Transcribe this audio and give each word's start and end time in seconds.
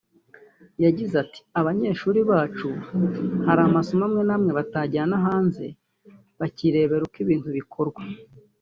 yagize 0.85 1.13
ati 1.23 1.39
“Abanyeshuri 1.59 2.19
bacu 2.31 2.67
harimo 3.45 3.69
amasomo 3.71 4.03
amwe 4.07 4.21
n’amwe 4.27 4.51
tubajyana 4.71 5.17
hanze 5.25 5.65
bakirebera 6.39 7.03
uko 7.05 7.17
ibintu 7.25 7.49
bikorwa 7.59 8.01